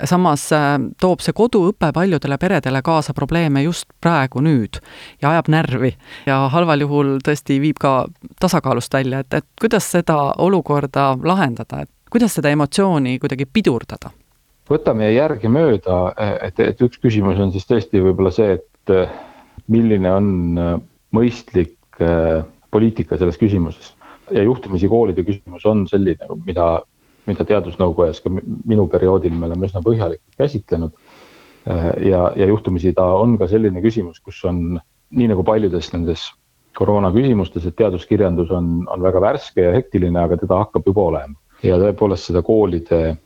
samas 0.04 0.48
äh, 0.56 0.74
toob 1.02 1.22
see 1.26 1.36
koduõpe 1.38 1.92
paljudele 1.94 2.40
peredele 2.42 2.82
kaasa 2.82 3.14
probleeme 3.14 3.64
just 3.64 3.86
praegu, 4.02 4.42
nüüd 4.42 4.82
ja 5.22 5.36
ajab 5.36 5.52
närvi 5.54 5.94
ja 6.26 6.48
halval 6.54 6.82
juhul 6.82 7.18
tõesti 7.26 7.62
viib 7.62 7.78
ka 7.80 8.08
tasakaalust 8.42 8.94
välja, 8.94 9.22
et, 9.22 9.34
et 9.34 9.46
kuidas 9.62 9.92
seda 9.92 10.18
olukorda 10.42 11.14
lahendada, 11.22 11.86
et 11.86 11.92
kuidas 12.12 12.38
seda 12.38 12.52
emotsiooni 12.56 13.18
kuidagi 13.20 13.48
pidurdada? 13.52 14.12
võtame 14.68 15.08
järgemööda, 15.14 15.98
et, 16.44 16.58
et 16.60 16.82
üks 16.84 17.00
küsimus 17.00 17.38
on 17.40 17.54
siis 17.54 17.64
tõesti 17.70 18.02
võib-olla 18.04 18.34
see, 18.36 18.58
et 18.58 18.92
milline 19.72 20.12
on 20.12 20.28
mõistlik 21.16 22.02
äh, 22.04 22.42
poliitika 22.72 23.16
selles 23.16 23.40
küsimuses. 23.40 23.94
ja 24.32 24.44
juhtumisi 24.44 24.90
koolide 24.92 25.24
küsimus 25.24 25.64
on 25.66 25.86
selline, 25.88 26.28
mida, 26.46 26.82
mida 27.30 27.46
teadusnõukojas 27.48 28.20
ka 28.20 28.32
minu 28.34 28.90
perioodil 28.92 29.32
me 29.32 29.48
oleme 29.48 29.70
üsna 29.70 29.80
põhjalikult 29.86 30.36
käsitlenud. 30.38 30.92
Ja, 32.04 32.32
ja 32.36 32.46
juhtumisi 32.48 32.94
ta 32.96 33.06
on 33.20 33.38
ka 33.40 33.48
selline 33.48 33.82
küsimus, 33.84 34.20
kus 34.24 34.44
on 34.48 34.80
nii 35.12 35.28
nagu 35.32 35.44
paljudes 35.48 35.90
nendes 35.94 36.30
koroona 36.76 37.10
küsimustes, 37.12 37.66
et 37.68 37.76
teaduskirjandus 37.76 38.52
on, 38.56 38.86
on 38.92 39.04
väga 39.04 39.20
värske 39.24 39.64
ja 39.64 39.74
hektiline, 39.76 40.20
aga 40.20 40.38
teda 40.40 40.62
hakkab 40.64 40.88
juba 40.88 41.08
olema 41.08 41.36
ja 41.64 41.78
tõepoolest 41.82 42.30
seda 42.30 42.42
koolide 42.46 43.18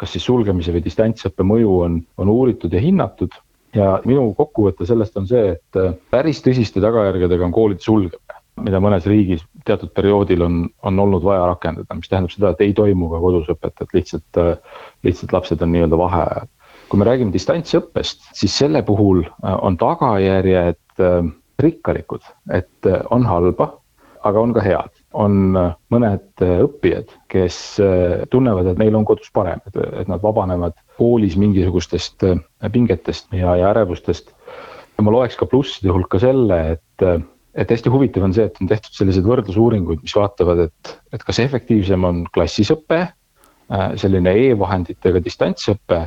kas 0.00 0.14
siis 0.14 0.24
sulgemise 0.28 0.74
või 0.74 0.84
distantsõppe 0.84 1.44
mõju 1.46 1.76
on, 1.86 2.00
on 2.20 2.32
uuritud 2.32 2.72
ja 2.72 2.80
hinnatud. 2.82 3.34
ja 3.76 3.98
minu 4.08 4.30
kokkuvõte 4.34 4.86
sellest 4.88 5.16
on 5.20 5.26
see, 5.28 5.50
et 5.56 5.78
äh, 5.80 5.92
päris 6.10 6.38
tõsiste 6.44 6.80
tagajärgedega 6.80 7.44
on 7.44 7.52
koolide 7.52 7.84
sulgemine, 7.84 8.38
mida 8.64 8.80
mõnes 8.80 9.04
riigis 9.04 9.42
teatud 9.68 9.92
perioodil 9.92 10.42
on, 10.46 10.62
on 10.82 11.00
olnud 11.02 11.24
vaja 11.24 11.44
rakendada, 11.50 11.96
mis 11.98 12.08
tähendab 12.08 12.32
seda, 12.32 12.52
et 12.54 12.62
ei 12.64 12.72
toimu 12.76 13.10
ka 13.12 13.20
kodus 13.20 13.50
õpet, 13.52 13.82
et 13.82 13.96
lihtsalt, 13.98 14.40
äh, 14.40 14.78
lihtsalt 15.04 15.34
lapsed 15.36 15.64
on 15.64 15.72
nii-öelda 15.74 15.98
vaheajal. 16.00 16.52
kui 16.88 16.98
me 17.02 17.08
räägime 17.08 17.34
distantsõppest, 17.34 18.28
siis 18.38 18.58
selle 18.58 18.82
puhul 18.86 19.24
äh, 19.26 19.56
on 19.60 19.76
tagajärjed 19.76 21.04
rikkalikud, 21.60 22.22
et 22.52 22.88
on 23.10 23.26
halba, 23.28 23.66
aga 24.26 24.42
on 24.42 24.54
ka 24.56 24.62
head 24.64 24.92
on 25.16 25.56
äh, 25.56 25.74
mõned 25.92 26.44
äh, 26.44 26.58
õppijad, 26.64 27.12
kes 27.32 27.58
äh, 27.82 28.24
tunnevad, 28.32 28.68
et 28.70 28.80
neil 28.80 28.96
on 28.98 29.06
kodus 29.08 29.30
parem, 29.34 29.62
et, 29.68 29.78
et 30.02 30.10
nad 30.10 30.22
vabanevad 30.22 30.76
koolis 31.00 31.36
mingisugustest 31.40 32.24
pingetest 32.72 33.32
ja, 33.36 33.56
ja 33.58 33.70
ärevustest. 33.72 34.32
ma 35.02 35.12
loeks 35.12 35.36
ka 35.36 35.48
plusside 35.48 35.92
hulka 35.92 36.18
selle, 36.20 36.56
et, 36.76 37.26
et 37.56 37.72
hästi 37.72 37.92
huvitav 37.92 38.24
on 38.24 38.34
see, 38.36 38.46
et 38.48 38.60
on 38.62 38.70
tehtud 38.70 38.96
selliseid 38.96 39.28
võrdlusuuringuid, 39.28 40.00
mis 40.04 40.16
vaatavad, 40.16 40.66
et, 40.68 40.92
et 41.12 41.24
kas 41.24 41.40
efektiivsem 41.44 42.04
on 42.08 42.24
klassis 42.32 42.72
õpe, 42.72 43.02
selline 43.98 44.30
e-vahenditega 44.46 45.20
distantsõpe 45.20 45.98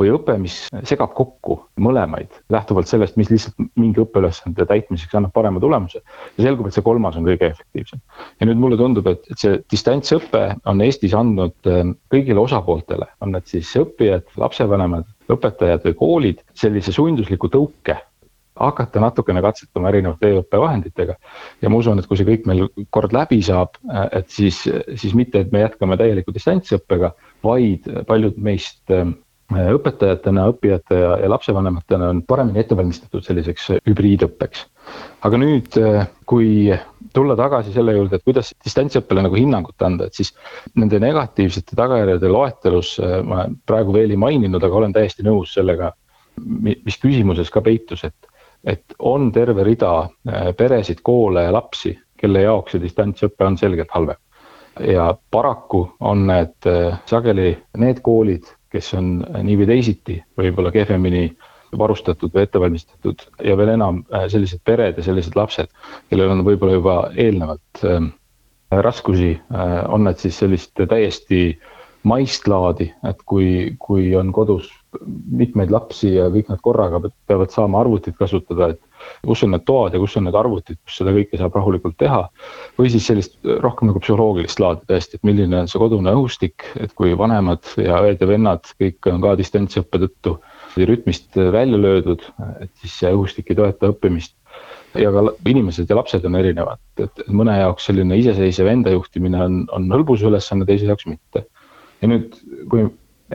või 0.00 0.10
õpe, 0.14 0.36
mis 0.40 0.56
segab 0.88 1.12
kokku 1.16 1.58
mõlemaid, 1.82 2.32
lähtuvalt 2.52 2.88
sellest, 2.90 3.18
mis 3.20 3.30
lihtsalt 3.32 3.58
mingi 3.78 4.02
õppeülesande 4.02 4.66
täitmiseks 4.68 5.14
annab 5.18 5.34
parema 5.36 5.60
tulemuse. 5.60 6.00
ja 6.36 6.46
selgub, 6.46 6.66
et 6.66 6.76
see 6.76 6.86
kolmas 6.86 7.16
on 7.16 7.26
kõige 7.28 7.50
efektiivsem. 7.52 8.00
ja 8.40 8.48
nüüd 8.48 8.62
mulle 8.62 8.78
tundub, 8.80 9.06
et, 9.06 9.26
et 9.30 9.38
see 9.38 9.58
distantsõpe 9.72 10.44
on 10.64 10.80
Eestis 10.84 11.14
andnud 11.14 11.70
äh, 11.70 11.82
kõigile 12.12 12.40
osapooltele, 12.40 13.08
on 13.20 13.36
need 13.36 13.50
siis 13.50 13.72
õppijad, 13.78 14.24
lapsevanemad, 14.40 15.08
õpetajad 15.32 15.84
või 15.88 15.98
koolid, 15.98 16.42
sellise 16.58 16.94
sundusliku 16.94 17.52
tõuke 17.52 17.98
hakata 18.62 19.00
natukene 19.00 19.40
katsetama 19.42 19.88
erinevate 19.88 20.28
e-õppevahenditega. 20.28 21.16
ja 21.62 21.70
ma 21.70 21.78
usun, 21.80 21.98
et 21.98 22.06
kui 22.06 22.18
see 22.20 22.28
kõik 22.28 22.46
meil 22.46 22.68
kord 22.90 23.14
läbi 23.16 23.40
saab, 23.42 23.78
et 24.12 24.28
siis, 24.30 24.62
siis 24.96 25.14
mitte, 25.16 25.40
et 25.40 25.52
me 25.52 25.64
jätkame 25.64 25.96
täieliku 26.00 26.34
distantsõppega, 26.34 27.14
vaid 27.44 27.88
paljud 28.06 28.36
meist 28.36 28.92
äh, 28.92 29.08
õpetajatena, 29.52 30.46
õppijate 30.52 30.96
ja, 30.96 31.16
ja 31.20 31.28
lapsevanematena 31.32 32.08
on 32.12 32.22
paremini 32.28 32.62
ette 32.62 32.76
valmistatud 32.76 33.24
selliseks 33.24 33.70
hübriidõppeks. 33.88 34.66
aga 35.22 35.38
nüüd, 35.38 35.76
äh, 35.78 36.06
kui 36.26 36.72
tulla 37.12 37.36
tagasi 37.36 37.72
selle 37.72 37.92
juurde, 37.96 38.16
et 38.16 38.24
kuidas 38.24 38.52
distantsõppele 38.64 39.22
nagu 39.22 39.36
hinnangut 39.36 39.82
anda, 39.82 40.06
et 40.06 40.14
siis 40.14 40.32
nende 40.74 41.00
negatiivsete 41.02 41.76
tagajärjede 41.76 42.28
loetelus 42.28 42.98
äh, 43.00 43.20
ma 43.22 43.46
praegu 43.66 43.92
veel 43.92 44.10
ei 44.10 44.20
maininud, 44.20 44.62
aga 44.62 44.80
olen 44.80 44.92
täiesti 44.92 45.26
nõus 45.26 45.54
sellega, 45.54 45.92
mis 46.40 46.96
küsimuses 46.98 47.50
ka 47.52 47.60
peitus, 47.60 48.04
et 48.04 48.32
et 48.64 48.94
on 48.98 49.32
terve 49.32 49.64
rida 49.66 49.92
äh, 50.02 50.52
peresid, 50.56 51.02
koole 51.02 51.42
ja 51.42 51.52
lapsi, 51.52 51.96
kelle 52.18 52.44
jaoks 52.44 52.76
see 52.76 52.82
distantsõpe 52.82 53.46
on 53.46 53.58
selgelt 53.58 53.90
halvem. 53.90 54.16
ja 54.80 55.10
paraku 55.30 55.82
on 56.00 56.26
need 56.26 56.66
äh, 56.66 56.98
sageli 57.06 57.50
need 57.76 58.00
koolid, 58.00 58.46
kes 58.72 58.92
on 58.98 59.14
nii 59.46 59.58
või 59.60 59.68
teisiti 59.68 60.18
võib-olla 60.38 60.72
kehvemini 60.74 61.26
varustatud 61.78 62.32
või 62.34 62.46
ettevalmistatud 62.46 63.22
ja 63.44 63.56
veel 63.56 63.74
enam 63.74 64.02
äh, 64.12 64.26
sellised 64.32 64.60
pered 64.64 64.98
ja 64.98 65.04
sellised 65.06 65.36
lapsed, 65.38 65.70
kellel 66.10 66.34
on 66.34 66.44
võib-olla 66.46 66.78
juba 66.78 66.96
eelnevalt 67.16 67.84
raskusi, 68.72 69.34
on 69.92 70.06
need 70.06 70.16
siis 70.22 70.38
sellist 70.40 70.80
täiesti 70.88 71.58
maist 72.08 72.48
laadi, 72.50 72.88
et 73.06 73.20
kui, 73.28 73.74
kui 73.80 74.10
on 74.18 74.32
kodus 74.34 74.70
mitmeid 75.32 75.70
lapsi 75.72 76.10
ja 76.16 76.26
kõik 76.32 76.50
nad 76.52 76.60
korraga 76.64 77.00
peavad 77.02 77.52
saama 77.54 77.80
arvutit 77.80 78.16
kasutada, 78.18 78.72
et 78.74 78.80
kus 79.26 79.42
on 79.46 79.54
need 79.54 79.64
toad 79.66 79.94
ja 79.94 80.00
kus 80.02 80.16
on 80.18 80.26
need 80.26 80.36
arvutid, 80.38 80.78
kus 80.82 80.98
seda 81.00 81.14
kõike 81.14 81.38
saab 81.40 81.56
rahulikult 81.56 81.96
teha. 82.02 82.24
või 82.78 82.90
siis 82.92 83.06
sellist 83.06 83.38
rohkem 83.64 83.90
nagu 83.90 84.02
psühholoogilist 84.02 84.60
laadi 84.60 84.86
tõesti, 84.90 85.18
et 85.18 85.24
milline 85.28 85.62
on 85.62 85.70
see 85.70 85.80
kodune 85.82 86.12
õhustik, 86.12 86.66
et 86.80 86.92
kui 86.98 87.16
vanemad 87.18 87.72
ja 87.80 88.02
õed 88.04 88.20
ja 88.20 88.28
vennad 88.28 88.74
kõik 88.80 89.10
on 89.12 89.22
ka 89.22 89.36
distantsõppe 89.40 90.02
tõttu 90.04 90.36
rütmist 90.76 91.36
välja 91.36 91.78
löödud, 91.78 92.22
et 92.60 92.72
siis 92.82 92.98
see 93.00 93.12
õhustik 93.12 93.50
ei 93.52 93.58
toeta 93.58 93.92
õppimist 93.92 94.36
ja 94.98 95.12
ka 95.12 95.24
inimesed 95.48 95.88
ja 95.88 95.96
lapsed 95.96 96.24
on 96.28 96.36
erinevad, 96.36 96.80
et 97.00 97.24
mõne 97.32 97.54
jaoks 97.56 97.88
selline 97.88 98.16
iseseisev 98.20 98.68
enda 98.68 98.92
juhtimine 98.92 99.40
on, 99.40 99.58
on 99.72 99.88
hõlbus 99.92 100.24
ülesanne, 100.28 100.66
teise 100.68 100.88
jaoks 100.90 101.08
mitte. 101.08 101.46
Ja 102.02 102.10
nüüd, 102.10 102.34
kui 102.70 102.86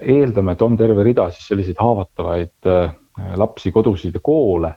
eeldame, 0.02 0.54
et 0.54 0.62
on 0.62 0.76
terve 0.78 1.06
rida 1.08 1.30
siis 1.34 1.48
selliseid 1.52 1.80
haavatavaid 1.82 2.70
äh, 2.70 2.92
lapsi, 3.40 3.72
kodusid 3.72 4.18
ja 4.18 4.22
koole. 4.24 4.76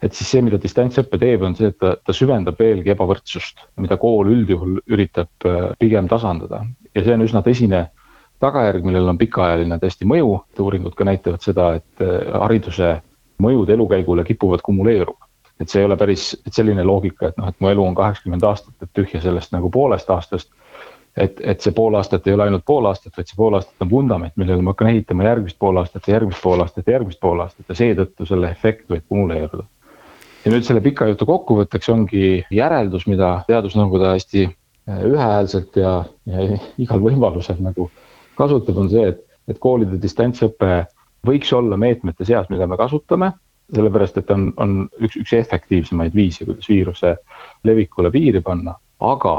et 0.00 0.16
siis 0.16 0.30
see, 0.32 0.40
mida 0.40 0.56
distantsõpe 0.56 1.18
teeb, 1.20 1.42
on 1.44 1.54
see, 1.56 1.68
et 1.68 1.76
ta, 1.80 1.92
ta 2.00 2.14
süvendab 2.16 2.56
veelgi 2.58 2.94
ebavõrdsust, 2.94 3.66
mida 3.84 3.98
kool 4.00 4.30
üldjuhul 4.32 4.78
üritab 4.88 5.48
äh, 5.48 5.72
pigem 5.78 6.08
tasandada 6.08 6.64
ja 6.94 7.04
see 7.04 7.14
on 7.14 7.24
üsna 7.26 7.42
tõsine 7.46 7.86
tagajärg, 8.40 8.84
millel 8.86 9.12
on 9.12 9.18
pikaajaline 9.20 9.76
tõesti 9.82 10.08
mõju, 10.08 10.38
uuringud 10.64 10.96
ka 10.96 11.04
näitavad 11.08 11.44
seda, 11.44 11.74
et 11.80 12.04
äh, 12.04 12.32
hariduse 12.40 12.94
mõjud 13.40 13.72
elukäigule 13.72 14.24
kipuvad 14.24 14.64
kumuleeruma. 14.64 15.26
et 15.60 15.68
see 15.68 15.82
ei 15.82 15.84
ole 15.84 15.96
päris 16.00 16.30
selline 16.48 16.84
loogika, 16.88 17.28
et 17.28 17.36
noh, 17.36 17.50
et 17.52 17.56
mu 17.60 17.68
elu 17.68 17.82
on 17.84 17.94
kaheksakümmend 17.94 18.44
aastat, 18.48 18.74
et 18.80 18.88
tühja 18.96 19.20
sellest 19.20 19.52
nagu 19.52 19.68
poolest 19.70 20.08
aastast 20.10 20.48
et, 21.16 21.40
et 21.40 21.60
see 21.60 21.74
pool 21.76 21.96
aastat 21.98 22.26
ei 22.26 22.34
ole 22.34 22.46
ainult 22.46 22.64
pool 22.66 22.86
aastat, 22.90 23.12
vaid 23.16 23.28
see 23.30 23.38
pool 23.38 23.56
aastat 23.58 23.84
on 23.84 23.90
vundament, 23.90 24.36
millele 24.40 24.62
ma 24.62 24.74
hakkan 24.74 24.92
ehitama 24.92 25.26
järgmist 25.26 25.58
pool 25.58 25.80
aastat 25.82 26.06
ja 26.08 26.16
järgmist 26.18 26.42
pool 26.42 26.62
aastat 26.64 26.86
ja 26.86 26.96
järgmist 26.98 27.20
pool 27.20 27.42
aastat 27.44 27.68
ja 27.68 27.78
seetõttu 27.80 28.26
selle 28.28 28.50
efekt 28.50 28.86
võib 28.92 29.06
kumuleeruda. 29.08 29.66
ja 30.44 30.52
nüüd 30.52 30.64
selle 30.66 30.80
pika 30.84 31.08
jutu 31.10 31.26
kokkuvõtteks 31.26 31.90
ongi 31.92 32.44
järeldus, 32.50 33.06
mida 33.10 33.32
teadusnõukoda 33.48 34.14
hästi 34.14 34.46
äh, 34.46 35.02
ühehäälselt 35.10 35.76
ja, 35.76 36.04
ja 36.26 36.46
igal 36.84 37.02
võimalusel 37.02 37.60
nagu 37.60 37.90
kasutab, 38.38 38.78
on 38.78 38.90
see, 38.90 39.10
et, 39.12 39.22
et 39.48 39.58
koolide 39.58 40.00
distantsõpe 40.00 40.84
võiks 41.26 41.52
olla 41.52 41.76
meetmete 41.76 42.24
seas, 42.24 42.48
mida 42.48 42.66
me 42.66 42.78
kasutame 42.80 43.34
sellepärast, 43.74 44.16
et 44.18 44.30
on, 44.34 44.48
on 44.56 44.76
üks, 44.98 45.16
üks 45.20 45.32
efektiivsemaid 45.38 46.14
viise, 46.14 46.44
kuidas 46.48 46.68
viiruse 46.68 47.14
levikule 47.66 48.10
piiri 48.10 48.42
panna, 48.42 48.74
aga 49.00 49.34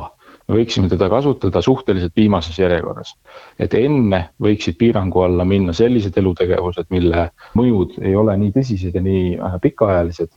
me 0.52 0.60
võiksime 0.60 0.90
teda 0.92 1.08
kasutada 1.10 1.62
suhteliselt 1.64 2.16
viimases 2.16 2.60
järjekorras. 2.60 3.16
et 3.60 3.74
enne 3.74 4.22
võiksid 4.42 4.78
piirangu 4.78 5.24
alla 5.26 5.46
minna 5.46 5.74
sellised 5.74 6.18
elutegevused, 6.18 6.90
mille 6.90 7.30
mõjud 7.58 8.00
ei 8.02 8.16
ole 8.16 8.38
nii 8.38 8.56
tõsised 8.56 8.96
ja 8.96 9.02
nii 9.02 9.38
äh, 9.40 9.60
pikaajalised. 9.62 10.32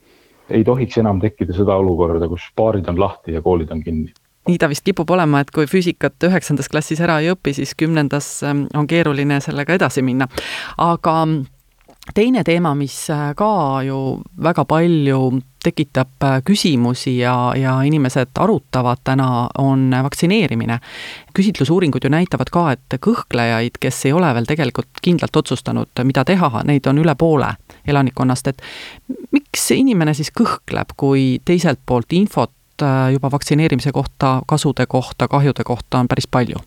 ei 0.49 0.63
tohiks 0.63 0.97
enam 0.97 1.19
tekkida 1.19 1.53
seda 1.53 1.75
olukorda, 1.75 2.29
kus 2.29 2.51
baarid 2.55 2.87
on 2.89 2.99
lahti 2.99 3.33
ja 3.33 3.41
koolid 3.41 3.71
on 3.71 3.83
kinni 3.83 4.13
nii 4.45 4.59
ta 4.61 4.69
vist 4.69 4.85
kipub 4.85 5.09
olema, 5.09 5.39
et 5.41 5.49
kui 5.51 5.65
füüsikat 5.65 6.21
üheksandas 6.27 6.69
klassis 6.69 6.99
ära 7.01 7.17
ei 7.19 7.31
õpi, 7.33 7.55
siis 7.57 7.73
kümnendas 7.77 8.43
ähm, 8.45 8.67
on 8.77 8.87
keeruline 8.87 9.39
sellega 9.41 9.73
edasi 9.73 10.05
minna. 10.05 10.27
aga 10.77 11.15
teine 12.13 12.43
teema, 12.43 12.75
mis 12.75 13.09
äh, 13.09 13.33
ka 13.35 13.81
ju 13.85 14.21
väga 14.43 14.65
palju 14.65 15.41
tekitab 15.65 16.23
äh, 16.23 16.41
küsimusi 16.45 17.17
ja, 17.17 17.53
ja 17.57 17.75
inimesed 17.81 18.37
arutavad 18.39 19.01
täna, 19.03 19.49
on 19.57 19.89
vaktsineerimine. 20.03 20.79
küsitlusuuringud 21.35 22.03
ju 22.03 22.09
näitavad 22.09 22.51
ka, 22.51 22.65
et 22.71 22.97
kõhklejaid, 23.01 23.79
kes 23.79 24.05
ei 24.05 24.13
ole 24.13 24.33
veel 24.33 24.45
tegelikult 24.45 25.01
kindlalt 25.01 25.35
otsustanud, 25.35 26.03
mida 26.03 26.23
teha, 26.25 26.51
neid 26.63 26.87
on 26.87 27.01
üle 27.01 27.15
poole 27.15 27.55
elanikkonnast, 27.87 28.47
et 28.47 28.61
miks 29.31 29.71
inimene 29.71 30.13
siis 30.13 30.31
kõhkleb, 30.31 30.93
kui 30.97 31.39
teiselt 31.45 31.81
poolt 31.85 32.13
infot 32.13 32.53
äh, 32.83 33.11
juba 33.17 33.31
vaktsineerimise 33.31 33.91
kohta, 33.91 34.41
kasude 34.47 34.85
kohta, 34.85 35.27
kahjude 35.27 35.63
kohta 35.63 35.99
on 36.03 36.11
päris 36.11 36.27
palju? 36.27 36.61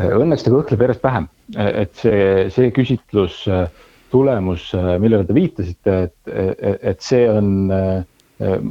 Õnneks 0.00 0.44
ta 0.46 0.52
kõhkleb 0.54 0.82
järjest 0.84 1.02
vähem, 1.04 1.26
et 1.58 1.94
see, 1.98 2.50
see 2.54 2.70
küsitlus 2.74 3.42
äh, 3.50 3.66
tulemus, 4.10 4.70
äh, 4.76 4.94
millele 5.02 5.26
te 5.26 5.36
viitasite, 5.36 5.96
et, 6.06 6.32
et, 6.32 6.80
et 6.92 7.04
see 7.04 7.26
on 7.30 7.70
äh, 7.74 8.04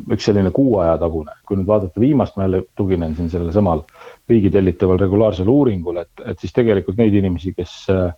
üks 0.09 0.25
selline 0.25 0.51
kuu 0.55 0.79
aja 0.81 0.97
tagune, 1.01 1.33
kui 1.45 1.59
nüüd 1.59 1.69
vaadata 1.69 2.01
viimast, 2.01 2.37
ma 2.37 2.47
jälle 2.47 2.63
tuginen 2.79 3.13
siin 3.17 3.29
sellel 3.29 3.53
samal 3.55 3.83
riigi 4.29 4.49
tellitaval 4.53 4.99
regulaarsel 5.01 5.49
uuringul, 5.49 6.01
et, 6.01 6.25
et 6.25 6.41
siis 6.41 6.55
tegelikult 6.55 6.97
neid 6.97 7.15
inimesi, 7.19 7.53
kes 7.57 7.75
äh, 7.93 8.09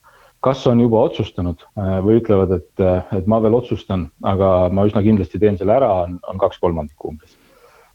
kas 0.41 0.63
on 0.65 0.79
juba 0.81 1.03
otsustanud 1.05 1.61
või 2.01 2.17
ütlevad, 2.17 2.55
et, 2.57 2.83
et 3.13 3.27
ma 3.29 3.37
veel 3.43 3.53
otsustan, 3.59 4.07
aga 4.25 4.71
ma 4.73 4.87
üsna 4.89 5.03
kindlasti 5.05 5.37
teen 5.41 5.59
selle 5.59 5.75
ära, 5.77 5.91
on, 6.05 6.17
on 6.29 6.41
kaks 6.41 6.57
kolmandikku 6.63 7.13
umbes. 7.13 7.37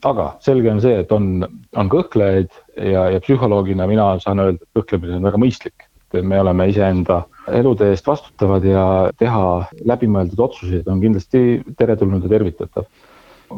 aga 0.06 0.28
selge 0.44 0.70
on 0.70 0.80
see, 0.84 0.94
et 1.02 1.10
on, 1.12 1.42
on 1.74 1.90
kõhklejaid 1.90 2.52
ja, 2.76 3.08
ja 3.16 3.22
psühholoogina 3.24 3.88
mina 3.90 4.12
saan 4.22 4.44
öelda, 4.44 4.62
et 4.62 4.78
kõhklemine 4.78 5.18
on 5.18 5.26
väga 5.26 5.40
mõistlik. 5.42 5.88
me 6.22 6.38
oleme 6.40 6.68
iseenda 6.70 7.24
elude 7.52 7.90
eest 7.92 8.06
vastutavad 8.06 8.64
ja 8.66 8.84
teha 9.18 9.46
läbimõeldud 9.86 10.40
otsuseid 10.48 10.88
on 10.90 11.00
kindlasti 11.02 11.62
teretulnud 11.78 12.24
ja 12.26 12.32
tervitatav. 12.32 12.86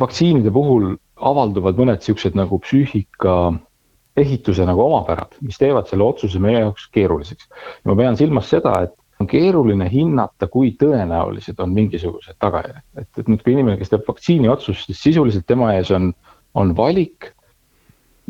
vaktsiinide 0.01 0.51
puhul 0.53 0.97
avalduvad 1.17 1.79
mõned 1.81 2.05
siuksed 2.05 2.37
nagu 2.37 2.59
psüühika 2.61 3.35
ehituse 4.19 4.67
nagu 4.67 4.83
omapärad, 4.83 5.39
mis 5.41 5.59
teevad 5.59 5.89
selle 5.89 6.05
otsuse 6.05 6.41
meie 6.43 6.61
jaoks 6.61 6.89
keeruliseks. 6.93 7.49
ma 7.85 7.97
pean 7.97 8.17
silmas 8.17 8.51
seda, 8.51 8.75
et 8.83 8.95
on 9.21 9.27
keeruline 9.27 9.89
hinnata, 9.91 10.47
kui 10.47 10.75
tõenäolised 10.79 11.59
on 11.63 11.73
mingisugused 11.75 12.37
tagajärjed, 12.39 12.85
et, 13.01 13.09
et 13.19 13.31
nüüd, 13.31 13.43
kui 13.43 13.55
inimene, 13.57 13.79
kes 13.81 13.91
teeb 13.91 14.07
vaktsiini 14.07 14.51
otsust, 14.53 14.87
siis 14.87 15.01
sisuliselt 15.09 15.47
tema 15.47 15.73
ees 15.75 15.91
on, 15.95 16.13
on 16.55 16.75
valik, 16.77 17.33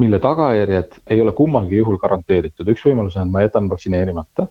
mille 0.00 0.20
tagajärjed 0.22 1.00
ei 1.10 1.20
ole 1.20 1.34
kummalgi 1.36 1.82
juhul 1.82 1.98
garanteeritud, 2.00 2.70
üks 2.72 2.86
võimalus 2.86 3.18
on, 3.18 3.28
et 3.28 3.34
ma 3.34 3.44
jätan 3.44 3.68
vaktsineerimata 3.68 4.46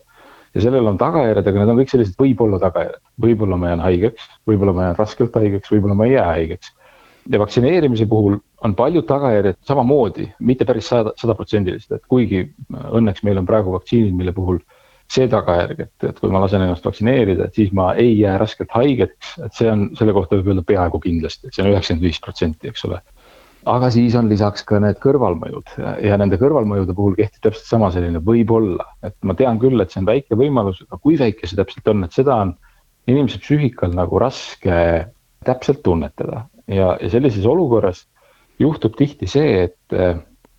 ja 0.54 0.64
sellel 0.64 0.86
on 0.90 0.98
tagajärjed, 1.00 1.46
aga 1.46 1.62
need 1.62 1.72
on 1.74 1.80
kõik 1.82 1.92
sellised 1.92 2.18
võib-olla 2.20 2.60
tagajärjed. 2.62 3.02
võib-olla 3.24 3.60
ma 3.60 3.72
jään 3.72 3.84
haigeks, 3.84 4.28
võib-olla 4.48 4.74
ma 4.76 4.88
jään 4.88 4.98
raskelt 4.98 5.38
haigeks, 5.40 5.72
võib-olla 5.72 5.96
ma 5.98 6.08
ei 6.08 6.16
jää 6.16 6.26
haigeks. 6.32 6.74
ja 7.28 7.38
vaktsineerimise 7.38 8.06
puhul 8.08 8.38
on 8.64 8.74
paljud 8.74 9.06
tagajärjed 9.06 9.58
samamoodi, 9.68 10.28
mitte 10.40 10.64
päris 10.64 10.88
sada, 10.88 11.12
sadaprotsendilised, 11.16 11.92
et 11.92 12.06
kuigi 12.08 12.46
õnneks 12.72 13.22
meil 13.22 13.38
on 13.38 13.46
praegu 13.46 13.72
vaktsiinid, 13.72 14.14
mille 14.16 14.32
puhul 14.32 14.58
see 15.08 15.28
tagajärg, 15.28 15.80
et, 15.86 15.92
et 16.04 16.18
kui 16.20 16.32
ma 16.32 16.40
lasen 16.42 16.62
ennast 16.64 16.84
vaktsineerida, 16.84 17.48
et 17.48 17.56
siis 17.56 17.70
ma 17.76 17.92
ei 17.96 18.12
jää 18.18 18.36
raskelt 18.40 18.72
haigeks, 18.76 19.38
et 19.44 19.54
see 19.56 19.70
on, 19.72 19.86
selle 19.96 20.12
kohta 20.16 20.36
võib 20.36 20.52
öelda 20.52 20.64
peaaegu 20.68 21.00
kindlasti, 21.00 21.48
et 21.48 21.56
see 21.56 21.64
on 21.64 21.70
üheksakümmend 21.72 22.04
viis 22.04 22.20
protsenti, 22.24 22.68
eks 22.68 22.84
ole. 22.88 23.00
Aga 23.66 23.90
siis 23.90 24.14
on 24.18 24.28
lisaks 24.30 24.64
ka 24.68 24.78
need 24.82 25.00
kõrvalmõjud. 25.02 25.74
Ja 26.04 26.18
nende 26.20 26.38
kõrvalmõjude 26.40 26.94
puhul 26.96 27.16
kehtib 27.18 27.42
täpselt 27.48 27.66
sama 27.66 27.90
selline 27.94 28.22
võib-olla, 28.24 28.86
et 29.02 29.16
ma 29.22 29.34
tean 29.38 29.58
küll, 29.62 29.80
et 29.80 29.92
see 29.92 30.02
on 30.02 30.08
väike 30.08 30.38
võimalus, 30.38 30.82
aga 30.86 31.00
kui 31.02 31.18
väike 31.20 31.46
see 31.48 31.58
täpselt 31.58 31.90
on, 31.92 32.04
et 32.06 32.16
seda 32.16 32.36
on 32.44 32.54
inimese 33.08 33.40
psüühikal 33.42 33.94
nagu 33.96 34.20
raske 34.20 34.78
täpselt 35.46 35.82
tunnetada. 35.82 36.46
Ja, 36.68 36.96
ja 37.00 37.10
sellises 37.10 37.46
olukorras 37.48 38.04
juhtub 38.60 38.96
tihti 38.98 39.28
see, 39.30 39.68
et, 39.68 39.98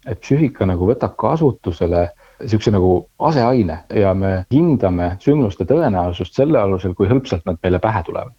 et 0.07 0.21
psüühika 0.23 0.65
nagu 0.69 0.87
võtab 0.89 1.15
kasutusele 1.19 2.07
niisuguse 2.39 2.71
nagu 2.71 2.91
aseaine 3.27 3.81
ja 3.95 4.13
me 4.15 4.45
hindame 4.53 5.11
sündmuste 5.23 5.67
tõenäosust 5.67 6.37
selle 6.39 6.59
alusel, 6.61 6.95
kui 6.95 7.09
hõlpsalt 7.09 7.43
nad 7.49 7.59
meile 7.63 7.81
pähe 7.83 8.03
tulevad. 8.07 8.37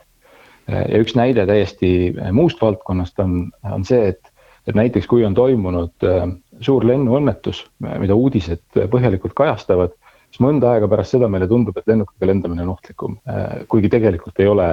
ja 0.71 1.01
üks 1.03 1.17
näide 1.19 1.47
täiesti 1.47 2.15
muust 2.33 2.61
valdkonnast 2.63 3.19
on, 3.21 3.51
on 3.65 3.85
see, 3.85 4.13
et 4.15 4.30
et 4.71 4.79
näiteks 4.79 5.09
kui 5.11 5.25
on 5.27 5.35
toimunud 5.35 6.07
äh, 6.07 6.29
suur 6.63 6.87
lennuõnnetus, 6.87 7.65
mida 7.81 8.17
uudised 8.17 8.63
põhjalikult 8.93 9.35
kajastavad, 9.39 9.97
siis 10.31 10.43
mõnda 10.45 10.75
aega 10.75 10.89
pärast 10.91 11.17
seda 11.17 11.29
meile 11.33 11.49
tundub, 11.51 11.79
et 11.81 11.89
lennukiga 11.91 12.29
lendamine 12.31 12.65
on 12.67 12.75
ohtlikum, 12.77 13.17
äh, 13.31 13.65
kuigi 13.71 13.91
tegelikult 13.93 14.39
ei 14.43 14.51
ole, 14.51 14.69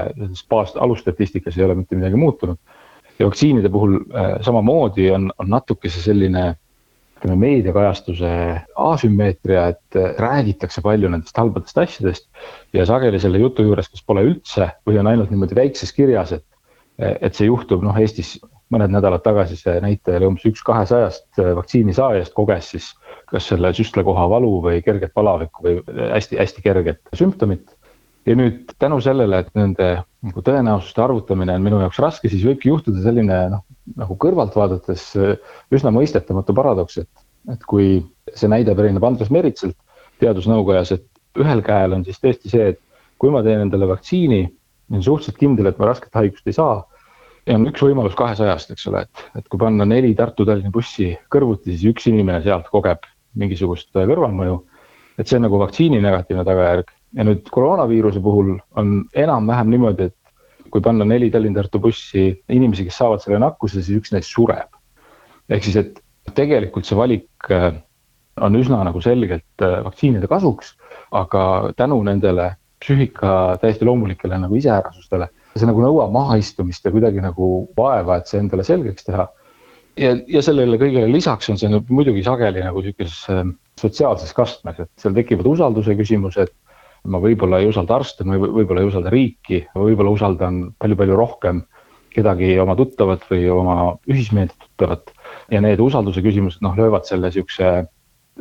baas, 0.52 0.76
alustatistikas 0.76 1.58
ei 1.58 1.66
ole 1.66 1.80
mitte 1.82 1.98
midagi 1.98 2.20
muutunud. 2.20 2.60
ja 3.18 3.26
vaktsiinide 3.26 3.70
puhul 3.74 3.96
äh, 3.98 4.36
samamoodi 4.46 5.12
on, 5.12 5.32
on 5.40 5.50
natukese 5.50 6.02
selline 6.04 6.52
ütleme 7.18 7.36
meediakajastuse 7.42 8.30
asümmeetria, 8.78 9.64
et 9.74 9.96
räägitakse 10.22 10.84
palju 10.86 11.10
nendest 11.10 11.38
halbadest 11.38 11.80
asjadest 11.82 12.28
ja 12.78 12.86
sageli 12.86 13.18
selle 13.20 13.42
jutu 13.42 13.66
juures, 13.66 13.90
kas 13.90 14.04
pole 14.06 14.22
üldse 14.28 14.68
või 14.86 15.00
on 15.02 15.10
ainult 15.10 15.34
niimoodi 15.34 15.58
väikses 15.58 15.96
kirjas, 15.98 16.36
et 16.38 16.46
et 16.98 17.38
see 17.38 17.46
juhtub, 17.46 17.84
noh, 17.86 17.98
Eestis 18.02 18.40
mõned 18.74 18.92
nädalad 18.92 19.24
tagasi 19.24 19.58
see 19.60 19.80
näitaja 19.84 20.20
oli 20.20 20.30
umbes 20.32 20.46
üks 20.50 20.64
kahesajast 20.68 21.40
äh, 21.40 21.54
vaktsiini 21.58 21.96
saajast 21.96 22.36
koges 22.36 22.72
siis 22.74 22.92
kas 23.32 23.48
selle 23.52 23.72
süstlakoha 23.76 24.28
valu 24.32 24.58
või 24.64 24.82
kerget 24.86 25.14
palavikku 25.16 25.66
või 25.66 25.82
hästi-hästi 26.14 26.64
kerget 26.64 27.02
sümptomit. 27.16 27.76
ja 28.28 28.36
nüüd 28.36 28.74
tänu 28.80 29.00
sellele, 29.02 29.40
et 29.40 29.54
nende 29.56 29.88
nagu 30.28 30.44
tõenäosuste 30.44 31.04
arvutamine 31.04 31.56
on 31.56 31.64
minu 31.64 31.80
jaoks 31.80 32.00
raske, 32.04 32.30
siis 32.30 32.44
võibki 32.44 32.68
juhtuda 32.68 33.04
selline 33.04 33.38
noh, 33.54 33.64
nagu 33.96 34.18
kõrvalt 34.20 34.56
vaadates 34.56 35.10
äh, 35.16 35.38
üsna 35.72 35.94
mõistetamatu 35.96 36.56
paradoks, 36.56 37.00
et, 37.04 37.28
et 37.54 37.64
kui 37.64 38.02
see 38.34 38.52
näide 38.52 38.76
pärineb 38.76 39.04
Andres 39.08 39.32
Meritselt 39.32 39.78
teadusnõukojas, 40.20 40.92
et 40.98 41.08
ühel 41.40 41.64
käel 41.64 41.94
on 41.96 42.04
siis 42.04 42.20
tõesti 42.20 42.52
see, 42.52 42.74
et 42.74 42.82
kui 43.22 43.32
ma 43.32 43.44
teen 43.46 43.64
endale 43.64 43.88
vaktsiini, 43.90 44.44
olen 44.92 45.04
suhteliselt 45.04 45.40
kindel, 45.40 45.70
et 45.70 45.80
ma 45.80 45.92
rasket 45.92 46.16
haigust 46.16 46.48
ei 46.48 46.56
saa 46.56 46.82
ja 47.48 47.56
on 47.56 47.68
üks 47.70 47.84
võimalus 47.84 48.16
kahesajast, 48.20 48.74
eks 48.74 48.88
ole, 48.92 49.06
et, 49.08 49.26
et 49.40 49.48
kui 49.48 49.60
panna 49.62 49.86
neli 49.88 50.14
Tartu-Tallinna 50.18 50.72
bussi 50.74 51.14
kõrvuti, 51.34 51.74
siis 51.74 51.88
üks 51.94 52.08
inimene 52.12 52.42
sealt 52.46 52.68
kogeb 52.74 53.08
mingisugust 53.38 53.92
kõrvalmõju. 53.96 54.58
et 55.18 55.28
see 55.28 55.40
on 55.40 55.48
nagu 55.48 55.60
vaktsiini 55.60 56.02
negatiivne 56.02 56.44
tagajärg 56.46 56.92
ja 57.18 57.26
nüüd 57.26 57.48
koroonaviiruse 57.54 58.22
puhul 58.22 58.58
on 58.78 58.98
enam-vähem 59.18 59.72
niimoodi, 59.74 60.10
et 60.12 60.72
kui 60.72 60.84
panna 60.84 61.06
neli 61.08 61.32
Tallinn-Tartu 61.32 61.80
bussi 61.82 62.28
inimesi, 62.54 62.86
kes 62.86 63.00
saavad 63.00 63.24
selle 63.24 63.40
nakkuse, 63.42 63.82
siis 63.82 64.02
üks 64.02 64.14
neist 64.14 64.34
sureb. 64.34 64.70
ehk 65.50 65.64
siis, 65.64 65.78
et 65.80 66.02
tegelikult 66.36 66.86
see 66.86 66.98
valik 66.98 67.52
äh, 67.56 67.72
on 68.44 68.56
üsna 68.60 68.84
nagu 68.84 69.02
selgelt 69.02 69.64
äh, 69.64 69.80
vaktsiinide 69.86 70.28
kasuks, 70.28 70.76
aga 71.16 71.72
tänu 71.78 72.02
nendele 72.04 72.52
psüühika 72.84 73.58
täiesti 73.62 73.86
loomulikele 73.88 74.38
nagu 74.38 74.56
iseärasustele 74.56 75.30
see 75.60 75.70
nagu 75.70 75.84
nõuab 75.84 76.14
mahaistumist 76.16 76.86
ja 76.86 76.94
kuidagi 76.94 77.24
nagu 77.24 77.68
vaeva, 77.78 78.20
et 78.20 78.30
see 78.32 78.42
endale 78.42 78.66
selgeks 78.68 79.08
teha. 79.08 79.28
ja, 79.98 80.14
ja 80.30 80.44
sellele 80.46 80.80
kõigele 80.82 81.10
lisaks 81.12 81.50
on 81.54 81.60
see 81.62 81.72
nüüd 81.72 81.90
muidugi 81.90 82.24
sageli 82.26 82.64
nagu 82.66 82.84
sihukeses 82.86 83.24
ähm, 83.34 83.56
sotsiaalses 83.80 84.34
kastmes, 84.38 84.80
et 84.80 84.92
seal 85.02 85.16
tekivad 85.18 85.50
usalduse 85.54 85.98
küsimused. 85.98 86.54
ma 87.08 87.20
võib-olla 87.24 87.62
ei 87.62 87.70
usalda 87.70 87.96
arste, 87.96 88.26
ma 88.28 88.36
võib-olla 88.42 88.82
ei 88.82 88.90
usalda 88.90 89.12
riiki, 89.14 89.62
võib-olla 89.78 90.12
usaldan 90.12 90.64
palju-palju 90.82 91.16
rohkem 91.16 91.62
kedagi 92.18 92.56
oma 92.60 92.74
tuttavat 92.76 93.24
või 93.30 93.46
oma 93.54 93.76
ühismeelt 94.10 94.56
tuttavat. 94.58 95.14
ja 95.52 95.62
need 95.62 95.80
usalduse 95.80 96.24
küsimused 96.26 96.64
noh, 96.66 96.76
löövad 96.76 97.06
selle 97.08 97.32
sihukese 97.32 97.86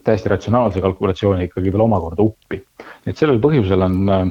täiesti 0.05 0.29
ratsionaalse 0.33 0.81
kalkulatsiooni 0.85 1.47
ikkagi 1.49 1.73
veel 1.73 1.85
omakorda 1.85 2.25
uppi. 2.25 2.63
et 3.07 3.17
sellel 3.17 3.41
põhjusel 3.41 3.85
on, 3.87 4.01
äh, 4.09 4.27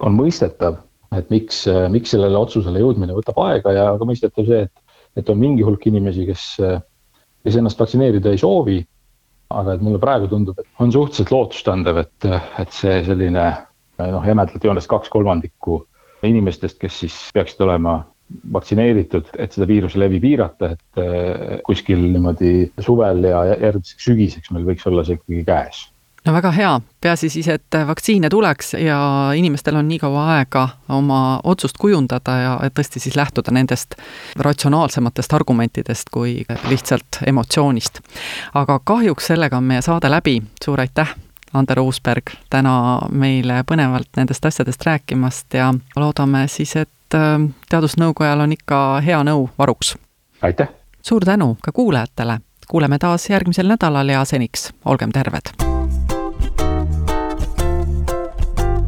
on 0.00 0.18
mõistetav 0.18 0.82
et 1.14 1.30
miks, 1.30 1.62
miks 1.92 2.12
sellele 2.14 2.38
otsusele 2.38 2.82
jõudmine 2.82 3.14
võtab 3.16 3.38
aega 3.46 3.72
ja 3.74 3.86
ka 3.98 4.08
mõistetav 4.08 4.48
see, 4.48 4.66
et, 4.66 5.00
et 5.22 5.30
on 5.32 5.38
mingi 5.40 5.64
hulk 5.66 5.86
inimesi, 5.88 6.26
kes, 6.28 6.44
kes 7.46 7.58
ennast 7.60 7.80
vaktsineerida 7.80 8.34
ei 8.34 8.42
soovi. 8.42 8.82
aga 9.46 9.76
et 9.76 9.82
mulle 9.86 10.00
praegu 10.02 10.26
tundub, 10.26 10.58
et 10.58 10.82
on 10.82 10.90
suhteliselt 10.90 11.30
lootustandev, 11.30 12.00
et, 12.02 12.24
et 12.58 12.72
see 12.74 12.96
selline 13.06 13.44
noh, 14.02 14.24
jämedalt 14.26 14.64
joones 14.64 14.88
kaks 14.90 15.08
kolmandikku 15.12 15.84
inimestest, 16.26 16.80
kes 16.82 16.98
siis 17.04 17.18
peaksid 17.34 17.62
olema 17.62 18.00
vaktsineeritud, 18.52 19.30
et 19.38 19.54
seda 19.54 19.68
viiruse 19.70 20.00
levi 20.02 20.18
piirata, 20.18 20.72
et 20.74 21.62
kuskil 21.62 22.02
niimoodi 22.08 22.72
suvel 22.82 23.22
ja 23.30 23.44
järgmiseks 23.52 24.08
sügiseks 24.10 24.50
meil 24.50 24.66
võiks 24.66 24.88
olla 24.90 25.06
see 25.06 25.20
ikkagi 25.20 25.44
käes 25.46 25.84
no 26.26 26.32
väga 26.32 26.50
hea, 26.50 26.80
peaasi 27.00 27.28
siis, 27.30 27.48
et 27.48 27.76
vaktsiine 27.86 28.28
tuleks 28.30 28.74
ja 28.74 28.98
inimestel 29.34 29.76
on 29.76 29.88
nii 29.88 29.98
kaua 29.98 30.24
aega 30.36 30.68
oma 30.88 31.40
otsust 31.44 31.78
kujundada 31.78 32.36
ja 32.38 32.56
tõesti 32.74 33.00
siis 33.02 33.16
lähtuda 33.16 33.54
nendest 33.54 33.94
ratsionaalsematest 34.36 35.32
argumentidest 35.32 36.10
kui 36.10 36.40
lihtsalt 36.68 37.20
emotsioonist. 37.26 38.00
aga 38.54 38.80
kahjuks 38.84 39.26
sellega 39.26 39.56
on 39.56 39.64
meie 39.64 39.82
saade 39.82 40.10
läbi, 40.10 40.40
suur 40.64 40.80
aitäh, 40.80 41.14
Ander 41.54 41.80
Uusberg, 41.80 42.34
täna 42.50 42.98
meile 43.10 43.62
põnevalt 43.70 44.10
nendest 44.16 44.44
asjadest 44.44 44.82
rääkimast 44.86 45.54
ja 45.54 45.74
loodame 45.96 46.48
siis, 46.48 46.76
et 46.76 47.14
äh, 47.14 47.38
Teadusnõukojal 47.70 48.40
on 48.40 48.52
ikka 48.52 49.00
hea 49.06 49.22
nõu 49.24 49.48
varuks. 49.58 49.94
aitäh! 50.42 50.68
suur 51.02 51.24
tänu 51.24 51.56
ka 51.62 51.72
kuulajatele, 51.72 52.40
kuuleme 52.68 52.98
taas 52.98 53.30
järgmisel 53.30 53.70
nädalal 53.70 54.08
ja 54.08 54.24
seniks 54.24 54.72
olgem 54.84 55.14
terved! 55.14 55.75